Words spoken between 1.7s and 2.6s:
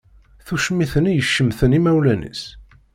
imawlan-is.